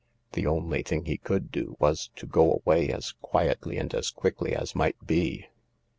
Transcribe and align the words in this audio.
The 0.31 0.47
only 0.47 0.81
thing 0.81 1.05
he 1.05 1.19
could 1.19 1.51
do 1.51 1.75
was 1.79 2.09
to 2.15 2.25
go 2.25 2.59
away 2.65 2.89
as 2.91 3.11
quietly 3.21 3.77
and 3.77 3.93
as 3.93 4.09
quickly 4.09 4.55
as 4.55 4.73
might 4.75 5.05
be. 5.05 5.45